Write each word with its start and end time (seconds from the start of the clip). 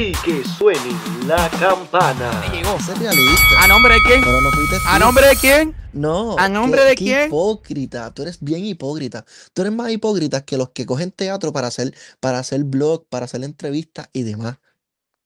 y 0.00 0.12
que 0.24 0.44
suene 0.44 0.92
la 1.26 1.48
campana. 1.50 2.30
llegó. 2.52 2.78
Sé 2.80 2.94
realista. 2.94 3.62
¿A 3.62 3.66
nombre 3.68 3.94
de 3.94 4.00
quién? 4.02 4.20
Pero 4.20 4.40
no 4.40 4.50
fuiste 4.50 4.76
¿A 4.86 4.98
nombre 4.98 5.26
de 5.26 5.36
quién? 5.36 5.76
No. 5.92 6.36
¿A 6.38 6.48
nombre 6.48 6.80
qué- 6.82 6.86
de 6.88 6.94
qué 6.96 7.04
quién? 7.04 7.26
hipócrita. 7.26 8.14
Tú 8.14 8.22
eres 8.22 8.38
bien 8.40 8.64
hipócrita. 8.64 9.24
Tú 9.52 9.62
eres 9.62 9.74
más 9.74 9.90
hipócrita 9.90 10.44
que 10.44 10.56
los 10.56 10.70
que 10.70 10.86
cogen 10.86 11.10
teatro 11.12 11.52
para 11.52 11.66
hacer, 11.68 11.94
para 12.20 12.38
hacer 12.38 12.64
blog, 12.64 13.06
para 13.08 13.24
hacer 13.26 13.42
entrevistas 13.44 14.08
y 14.12 14.22
demás. 14.22 14.58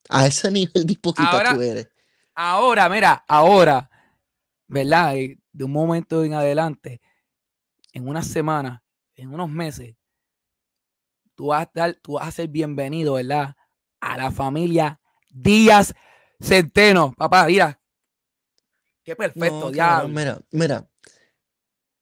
A 0.09 0.27
ese 0.27 0.51
nivel 0.51 0.87
de 0.87 0.93
hipócrita 0.93 1.31
Ahora- 1.31 1.55
tú 1.55 1.61
eres. 1.63 1.89
Ahora, 2.35 2.89
mira, 2.89 3.25
ahora, 3.29 3.91
¿verdad? 4.67 5.15
Y 5.17 5.39
De 5.53 5.63
un 5.65 5.71
momento 5.71 6.25
en 6.25 6.35
adelante, 6.35 7.01
en 7.93 8.09
unas 8.09 8.27
semanas, 8.27 8.81
en 9.15 9.33
unos 9.33 9.49
meses, 9.49 9.95
tú 11.37 11.47
vas 11.47 11.67
a, 11.67 11.71
dar- 11.73 11.95
tú 12.03 12.15
vas 12.15 12.27
a 12.27 12.33
ser 12.33 12.49
bienvenido, 12.49 13.15
¿verdad? 13.15 13.55
A 14.05 14.19
la 14.19 14.31
familia 14.31 15.01
Díaz 15.31 15.95
Centeno. 16.39 17.15
Papá, 17.17 17.47
mira. 17.47 17.81
Qué 19.03 19.17
perfecto, 19.17 19.71
No, 19.71 20.09
mira, 20.09 20.41
mira. 20.51 20.89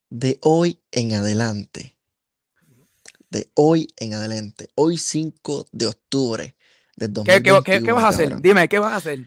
De 0.09 0.37
hoy 0.41 0.81
en 0.91 1.13
adelante. 1.13 1.97
De 3.29 3.49
hoy 3.55 3.87
en 3.97 4.13
adelante. 4.13 4.69
Hoy 4.75 4.97
5 4.97 5.65
de 5.71 5.87
octubre 5.87 6.55
del 6.97 7.13
¿Qué, 7.13 7.21
qué- 7.23 7.41
qué- 7.41 7.41
qué 7.41 7.79
2021, 7.79 7.95
vas 7.95 8.03
a 8.03 8.09
hacer? 8.09 8.25
cabrón. 8.25 8.41
Dime, 8.41 8.67
¿qué 8.67 8.79
vas 8.79 8.93
a 8.93 8.95
hacer? 8.97 9.19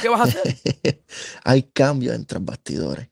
¿Qué 0.00 0.08
vas 0.08 0.20
a 0.20 0.24
hacer? 0.24 0.42
Hay 1.44 1.62
cambios 1.62 2.14
entre 2.14 2.38
bastidores. 2.40 3.08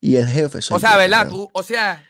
Y 0.00 0.16
el 0.16 0.26
jefe 0.28 0.58
O 0.70 0.78
sea, 0.78 0.96
¿verdad? 0.96 1.28
Tú, 1.28 1.50
o 1.52 1.62
sea, 1.62 2.08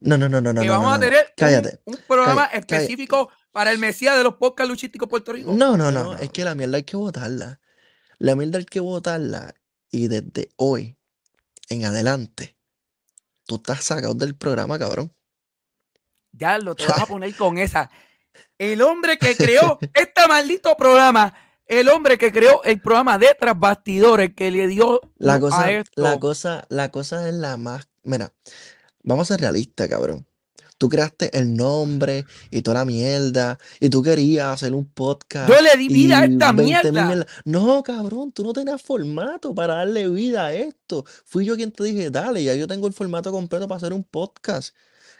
No, 0.00 0.16
no, 0.16 0.28
no, 0.28 0.40
no, 0.40 0.52
no. 0.52 0.60
que 0.62 0.66
no, 0.66 0.72
vamos 0.72 0.88
no, 0.88 0.94
a 0.94 1.00
tener 1.00 1.18
un- 1.26 1.32
Cállate. 1.36 1.80
un, 1.84 1.96
programa 2.08 2.48
cállate, 2.48 2.66
cállate. 2.66 2.74
específico 2.76 3.30
para 3.52 3.70
el 3.70 3.78
Mesías 3.78 4.16
de 4.16 4.22
los 4.22 4.34
podcasts 4.36 4.68
luchísticos 4.70 5.08
Puerto 5.08 5.32
Rico. 5.32 5.52
No, 5.52 5.76
no, 5.76 5.90
no, 5.92 6.02
no. 6.04 6.14
Es 6.16 6.30
que 6.30 6.44
la 6.44 6.54
mierda 6.54 6.76
hay 6.78 6.84
que 6.84 6.96
votarla. 6.96 7.60
La 8.18 8.34
mierda 8.34 8.58
hay 8.58 8.64
que 8.64 8.80
votarla. 8.80 9.54
Y 9.90 10.08
desde 10.08 10.50
hoy 10.56 10.96
en 11.68 11.84
adelante, 11.84 12.56
tú 13.44 13.56
estás 13.56 13.84
sacado 13.84 14.14
del 14.14 14.34
programa, 14.36 14.78
cabrón. 14.78 15.12
Ya 16.32 16.58
lo 16.58 16.74
te 16.74 16.86
vas 16.86 17.00
a 17.00 17.06
poner 17.06 17.34
con 17.36 17.58
esa. 17.58 17.90
El 18.58 18.80
hombre 18.82 19.18
que 19.18 19.36
creó 19.36 19.78
este 19.94 20.26
maldito 20.28 20.76
programa, 20.76 21.34
el 21.66 21.88
hombre 21.88 22.16
que 22.16 22.32
creó 22.32 22.62
el 22.64 22.80
programa 22.80 23.18
de 23.18 23.36
Tras 23.38 23.58
Bastidores, 23.58 24.34
que 24.34 24.50
le 24.50 24.66
dio 24.68 25.00
La 25.16 25.34
a 25.34 25.40
cosa, 25.40 25.70
esto. 25.70 26.00
la 26.02 26.18
cosa, 26.18 26.64
la 26.70 26.90
cosa 26.90 27.28
es 27.28 27.34
la 27.34 27.56
más. 27.56 27.88
Mira, 28.04 28.32
vamos 29.08 29.30
a 29.30 29.34
ser 29.34 29.40
realistas, 29.40 29.88
cabrón. 29.88 30.26
Tú 30.76 30.88
creaste 30.88 31.36
el 31.36 31.54
nombre 31.56 32.24
y 32.52 32.62
toda 32.62 32.78
la 32.78 32.84
mierda. 32.84 33.58
Y 33.80 33.88
tú 33.88 34.00
querías 34.00 34.46
hacer 34.46 34.74
un 34.74 34.84
podcast. 34.84 35.48
Yo 35.48 35.60
le 35.60 35.76
di 35.76 35.88
vida 35.88 36.20
a 36.20 36.24
esta 36.24 36.52
20.000 36.52 36.64
mierda. 36.64 37.06
mierda. 37.06 37.26
No, 37.44 37.82
cabrón, 37.82 38.30
tú 38.30 38.44
no 38.44 38.52
tenías 38.52 38.80
formato 38.80 39.52
para 39.52 39.74
darle 39.74 40.08
vida 40.08 40.46
a 40.46 40.52
esto. 40.54 41.04
Fui 41.24 41.44
yo 41.44 41.56
quien 41.56 41.72
te 41.72 41.82
dije, 41.82 42.10
dale, 42.10 42.44
ya 42.44 42.54
yo 42.54 42.68
tengo 42.68 42.86
el 42.86 42.92
formato 42.92 43.32
completo 43.32 43.66
para 43.66 43.78
hacer 43.78 43.92
un 43.92 44.04
podcast. 44.04 44.72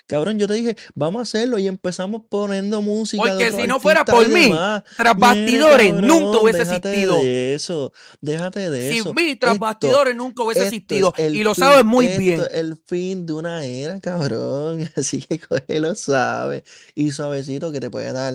Cabrón, 0.09 0.39
yo 0.39 0.49
te 0.49 0.55
dije, 0.55 0.75
vamos 0.95 1.21
a 1.21 1.23
hacerlo 1.25 1.59
y 1.59 1.69
empezamos 1.69 2.23
poniendo 2.31 2.81
música. 2.81 3.23
Porque 3.23 3.53
si 3.53 3.67
no 3.67 3.79
fuera 3.79 4.07
por 4.07 4.27
mí. 4.27 4.51
Tras 4.97 5.15
Bastidores 5.15 5.93
nunca 5.93 6.39
hubiese 6.39 6.63
existido. 6.63 7.21
de 7.21 7.55
eso, 7.55 7.93
déjate 8.23 8.71
de 8.71 8.97
eso. 8.97 9.05
Sin 9.05 9.15
mí, 9.15 9.37
Tras 9.37 9.59
Bastidores 9.59 10.17
nunca 10.17 10.45
hubiese 10.45 10.65
existido. 10.65 11.13
Y 11.19 11.45
lo 11.45 11.55
sabes 11.55 11.85
muy 11.85 12.07
esto 12.07 12.21
bien. 12.21 12.41
es 12.41 12.49
el 12.55 12.79
fin 12.87 13.27
de 13.27 13.35
una 13.35 13.67
era, 13.67 14.01
cabrón. 14.01 14.91
Así 14.97 15.21
que 15.21 15.39
cógelo 15.39 15.95
suave 15.95 16.65
y 16.95 17.13
suavecito 17.13 17.71
que 17.71 17.81
te 17.81 17.91
puede 17.91 18.11
dar 18.11 18.35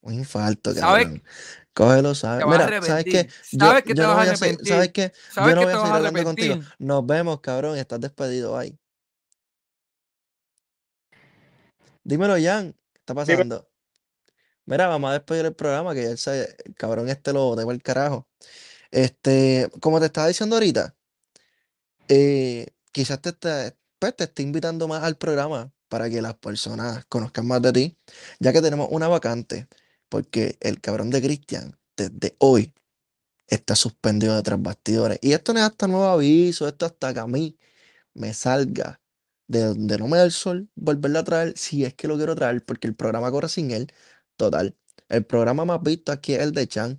un 0.00 0.14
infarto, 0.14 0.72
¿Sabes? 0.72 1.04
cabrón. 1.04 1.22
Cógelo 1.74 2.14
suave. 2.14 2.38
Te 2.38 2.44
vas 2.46 2.60
a 2.60 2.64
Mira, 2.66 2.82
¿sabes 2.82 3.04
qué? 3.04 3.28
Sabes 3.58 3.82
que 3.82 3.94
te 3.94 4.00
vas 4.00 4.16
a 4.16 4.22
arrepentir. 4.22 4.68
¿Sabes 4.68 4.88
qué? 4.88 5.12
Sabes 5.34 5.50
Yo 5.50 5.60
no 5.60 5.62
voy 5.64 5.72
a 5.74 5.76
seguir 5.76 5.92
hablando 5.92 6.24
contigo. 6.24 6.60
Nos 6.78 7.06
vemos, 7.06 7.40
cabrón. 7.40 7.76
Estás 7.76 8.00
despedido 8.00 8.56
ahí. 8.56 8.78
Dímelo, 12.04 12.34
Jan. 12.40 12.72
¿Qué 12.92 12.98
está 13.00 13.14
pasando? 13.14 13.68
Mira, 14.66 14.86
vamos 14.88 15.10
a 15.10 15.14
despedir 15.14 15.46
el 15.46 15.54
programa 15.54 15.94
que 15.94 16.14
ya 16.16 16.34
el 16.34 16.74
cabrón 16.76 17.08
este 17.08 17.32
lo 17.32 17.54
debo 17.56 17.72
el 17.72 17.82
carajo. 17.82 18.28
Este, 18.90 19.70
como 19.80 20.00
te 20.00 20.06
estaba 20.06 20.28
diciendo 20.28 20.56
ahorita, 20.56 20.96
eh, 22.08 22.66
quizás 22.92 23.20
te, 23.20 23.30
esté- 23.30 23.76
pues, 23.98 24.16
te 24.16 24.24
esté 24.24 24.42
invitando 24.42 24.88
más 24.88 25.02
al 25.02 25.16
programa 25.16 25.72
para 25.88 26.10
que 26.10 26.22
las 26.22 26.34
personas 26.34 27.04
conozcan 27.06 27.46
más 27.46 27.62
de 27.62 27.72
ti, 27.72 27.98
ya 28.40 28.52
que 28.52 28.62
tenemos 28.62 28.88
una 28.90 29.08
vacante, 29.08 29.68
porque 30.08 30.56
el 30.60 30.80
cabrón 30.80 31.10
de 31.10 31.22
Cristian, 31.22 31.78
desde 31.96 32.36
hoy, 32.38 32.72
está 33.48 33.76
suspendido 33.76 34.36
de 34.36 34.42
tras 34.42 34.62
bastidores. 34.62 35.18
Y 35.22 35.32
esto 35.34 35.54
no 35.54 35.60
es 35.60 35.66
hasta 35.66 35.88
nuevo 35.88 36.06
aviso, 36.06 36.68
esto 36.68 36.86
hasta 36.86 37.14
que 37.14 37.20
a 37.20 37.26
mí 37.28 37.58
me 38.14 38.34
salga 38.34 39.00
de 39.46 39.60
donde 39.64 39.98
no 39.98 40.08
me 40.08 40.18
da 40.18 40.24
el 40.24 40.32
sol, 40.32 40.68
volverlo 40.74 41.18
a 41.18 41.24
traer, 41.24 41.56
si 41.56 41.84
es 41.84 41.94
que 41.94 42.08
lo 42.08 42.16
quiero 42.16 42.34
traer, 42.34 42.64
porque 42.64 42.86
el 42.86 42.94
programa 42.94 43.30
corre 43.30 43.48
sin 43.48 43.70
él. 43.70 43.88
Total. 44.36 44.76
El 45.08 45.24
programa 45.24 45.64
más 45.64 45.82
visto 45.82 46.12
aquí 46.12 46.34
es 46.34 46.40
el 46.40 46.52
de 46.52 46.66
Chan. 46.66 46.98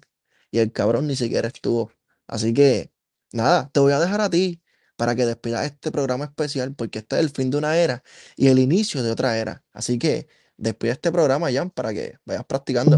Y 0.51 0.59
el 0.59 0.72
cabrón 0.72 1.07
ni 1.07 1.16
siquiera 1.16 1.47
estuvo. 1.47 1.91
Así 2.28 2.53
que, 2.53 2.91
nada, 3.33 3.69
te 3.73 3.79
voy 3.79 3.94
a 3.94 4.00
dejar 4.00 4.22
a 4.22 4.29
ti 4.29 4.61
para 4.95 5.16
que 5.16 5.25
despidas 5.25 5.66
este 5.66 5.91
programa 5.91 6.25
especial, 6.25 6.73
porque 6.75 7.00
este 7.00 7.17
es 7.17 7.23
el 7.23 7.29
fin 7.29 7.51
de 7.51 7.57
una 7.57 7.78
era 7.78 8.03
y 8.38 8.47
el 8.47 8.59
inicio 8.59 9.03
de 9.03 9.12
otra 9.12 9.38
era. 9.38 9.63
Así 9.73 10.00
que 10.00 10.27
despide 10.57 10.91
este 10.91 11.12
programa, 11.12 11.51
Jan, 11.51 11.69
para 11.69 11.94
que 11.94 12.16
vayas 12.25 12.45
practicando. 12.45 12.97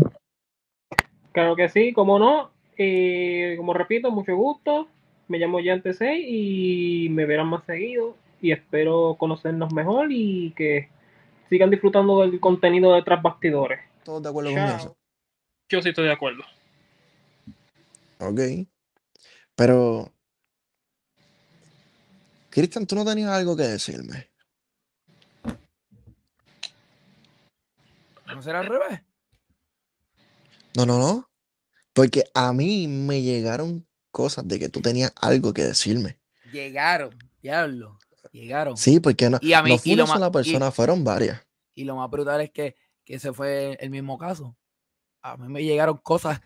Claro 1.32 1.56
que 1.56 1.70
sí, 1.70 1.94
como 1.94 2.20
no. 2.20 2.52
Eh, 2.78 3.56
como 3.58 3.74
repito, 3.74 4.12
mucho 4.12 4.36
gusto. 4.36 4.88
Me 5.28 5.40
llamo 5.40 5.60
Yante 5.60 5.94
6 5.94 6.26
y 6.28 7.10
me 7.10 7.26
verán 7.26 7.48
más 7.48 7.66
seguido. 7.66 8.16
Y 8.42 8.52
espero 8.52 9.16
conocernos 9.18 9.74
mejor 9.74 10.12
y 10.12 10.54
que 10.56 10.90
sigan 11.50 11.70
disfrutando 11.70 12.22
del 12.22 12.40
contenido 12.40 12.94
de 12.94 13.04
Tras 13.04 13.22
Bastidores. 13.22 13.80
¿Todos 14.04 14.24
de 14.24 14.30
acuerdo 14.30 14.52
con 14.52 14.60
eso? 14.60 14.98
Yo 15.70 15.82
sí 15.82 15.90
estoy 15.90 16.06
de 16.06 16.14
acuerdo. 16.14 16.44
Ok. 18.20 18.40
Pero, 19.56 20.12
Cristian, 22.50 22.86
tú 22.86 22.96
no 22.96 23.04
tenías 23.04 23.32
algo 23.32 23.56
que 23.56 23.64
decirme. 23.64 24.30
¿No 28.28 28.42
será 28.42 28.60
al 28.60 28.68
revés? 28.68 29.02
No, 30.76 30.86
no, 30.86 31.00
no. 31.00 31.30
Porque 31.94 32.26
a 32.36 32.54
mí 32.54 32.88
me 32.88 33.24
llegaron 33.24 33.88
cosas 34.12 34.48
de 34.48 34.60
que 34.60 34.70
tú 34.70 34.82
tenías 34.82 35.12
algo 35.20 35.54
que 35.54 35.64
decirme. 35.64 36.20
Llegaron, 36.52 37.18
diablo. 37.42 37.98
Llegaron. 38.32 38.78
Sí, 38.78 39.00
porque 39.00 39.30
no, 39.30 39.38
Y 39.42 39.54
a 39.54 39.62
mí- 39.62 39.72
no 39.72 39.78
fue 39.78 39.92
y 39.92 39.94
una 39.96 40.08
sola 40.08 40.28
y- 40.28 40.32
persona, 40.32 40.72
fueron 40.72 41.04
varias. 41.04 41.42
Y 41.76 41.84
lo 41.84 41.96
más 41.96 42.10
brutal 42.10 42.42
es 42.42 42.50
que, 42.52 42.76
que 43.06 43.16
ese 43.16 43.32
fue 43.34 43.78
el 43.80 43.90
mismo 43.90 44.18
caso. 44.18 44.58
A 45.22 45.38
mí 45.38 45.48
me 45.48 45.64
llegaron 45.64 45.98
cosas 45.98 46.42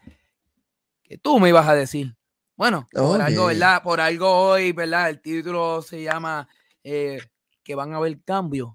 que 1.03 1.18
tú 1.18 1.40
me 1.40 1.50
ibas 1.50 1.68
a 1.68 1.75
decir. 1.75 2.16
Bueno, 2.56 2.88
por 2.92 3.22
algo. 3.22 3.46
¿verdad? 3.47 3.81
Por 3.84 4.00
algo 4.02 4.30
hoy, 4.30 4.72
¿verdad? 4.72 5.09
El 5.09 5.22
título 5.22 5.81
se 5.81 6.03
llama 6.03 6.47
eh, 6.84 7.19
que 7.64 7.75
van 7.75 7.94
a 7.94 7.98
haber 7.98 8.22
cambios. 8.24 8.69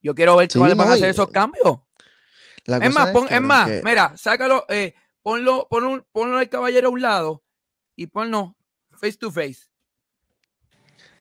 Yo 0.00 0.14
quiero 0.14 0.36
ver 0.36 0.50
Sí, 0.50 0.58
cuáles 0.58 0.76
van 0.76 0.90
a 0.92 0.98
y- 0.98 1.02
esos 1.04 1.28
cambios. 1.30 1.80
La 2.64 2.78
Es 2.78 2.92
más, 2.94 3.10
pon- 3.10 3.28
es 3.30 3.40
más, 3.40 3.68
que 3.68 3.82
mira, 3.84 4.16
sácalo, 4.16 4.64
eh, 4.68 4.94
ponlo, 5.22 5.66
ponlo, 5.70 6.04
ponlo 6.12 6.38
al 6.38 6.48
caballero 6.48 6.88
a 6.88 6.90
un 6.90 7.00
lado 7.02 7.44
y 7.94 8.08
ponlo 8.08 8.56
face 8.90 9.16
to 9.16 9.30
face. 9.30 9.66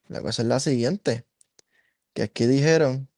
La 0.07 0.21
cosa 0.21 0.41
es 0.41 0.47
la 0.47 0.59
siguiente. 0.59 1.27
Que 2.13 2.23
aquí 2.23 2.45
dijeron 2.45 3.09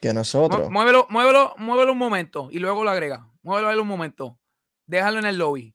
que 0.00 0.12
nosotros, 0.12 0.70
Muévelo, 0.70 1.06
muévelo, 1.08 1.54
muévelo 1.58 1.92
un 1.92 1.98
momento 1.98 2.48
y 2.50 2.58
luego 2.58 2.84
lo 2.84 2.90
agrega. 2.90 3.30
Muévelo 3.42 3.68
ahí 3.68 3.78
un 3.78 3.86
momento. 3.88 4.38
Déjalo 4.86 5.18
en 5.18 5.26
el 5.26 5.36
lobby. 5.38 5.74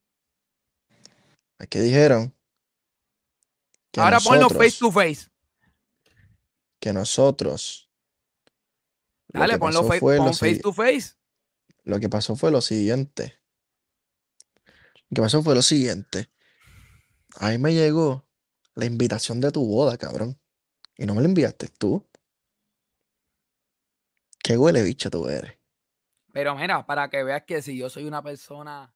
aquí 1.58 1.78
dijeron 1.80 2.34
que 3.90 4.00
Ahora 4.00 4.18
ponlo 4.20 4.48
face 4.48 4.60
nosotros, 4.60 4.78
to 4.78 4.92
face. 4.92 5.30
que 6.78 6.92
nosotros, 6.92 7.90
Dale, 9.28 9.54
que 9.54 9.58
ponlo 9.58 9.80
pasó 9.80 9.88
fa- 9.92 9.98
fue 9.98 10.16
lo 10.16 10.24
pon 10.24 10.34
face 10.34 10.58
to 10.60 10.72
face. 10.72 11.14
lo 11.84 11.98
que 11.98 12.08
pasó 12.08 12.36
fue 12.36 12.50
lo 12.52 12.60
siguiente. 12.60 13.38
Lo 15.08 15.16
que 15.16 15.22
pasó 15.22 15.42
fue 15.42 15.54
lo 15.56 15.62
siguiente. 15.62 16.30
Ahí 17.36 17.58
me 17.58 17.74
llegó 17.74 18.28
la 18.74 18.86
invitación 18.86 19.40
de 19.40 19.50
tu 19.50 19.66
boda, 19.66 19.96
cabrón. 19.96 20.38
Y 20.96 21.06
no 21.06 21.14
me 21.14 21.22
la 21.22 21.28
enviaste 21.28 21.68
tú. 21.68 22.06
Qué 24.42 24.56
huele 24.56 24.82
bicho 24.82 25.10
tú 25.10 25.28
eres. 25.28 25.58
Pero 26.32 26.54
mira, 26.54 26.86
para 26.86 27.10
que 27.10 27.22
veas 27.22 27.44
que 27.44 27.62
si 27.62 27.76
yo 27.76 27.90
soy 27.90 28.04
una 28.04 28.22
persona 28.22 28.94